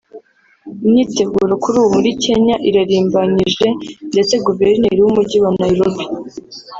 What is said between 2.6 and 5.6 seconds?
irarimbanyije ndetse Guverineri w’Umujyi wa